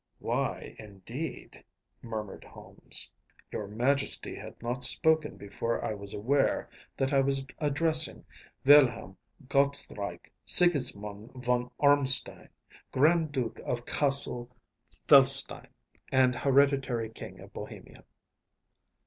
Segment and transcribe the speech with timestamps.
[0.01, 1.63] ‚ÄĚ “Why, indeed?‚ÄĚ
[2.01, 3.11] murmured Holmes.
[3.51, 8.25] “Your Majesty had not spoken before I was aware that I was addressing
[8.65, 9.17] Wilhelm
[9.47, 12.49] Gottsreich Sigismond von Ormstein,
[12.91, 14.49] Grand Duke of Cassel
[15.07, 15.67] Felstein,
[16.11, 18.03] and hereditary King of Bohemia.